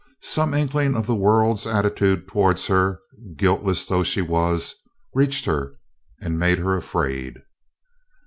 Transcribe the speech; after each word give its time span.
Some 0.23 0.55
inkling 0.55 0.95
of 0.95 1.05
the 1.05 1.13
world's 1.13 1.67
attitude 1.67 2.27
towards 2.27 2.65
her, 2.65 2.99
guiltless 3.37 3.85
though 3.85 4.01
she 4.01 4.19
was, 4.19 4.73
reached 5.13 5.45
her 5.45 5.75
and 6.19 6.39
made 6.39 6.57
her 6.57 6.75
afraid. 6.75 7.35